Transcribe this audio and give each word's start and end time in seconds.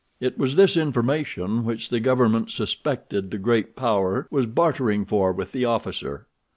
It 0.19 0.35
was 0.35 0.55
this 0.55 0.77
information 0.77 1.63
which 1.63 1.91
the 1.91 1.99
government 1.99 2.49
suspected 2.49 3.29
the 3.29 3.37
great 3.37 3.75
power 3.75 4.27
was 4.31 4.47
bartering 4.47 5.05
for 5.05 5.31
with 5.31 5.51
the 5.51 5.65
officer. 5.65 6.25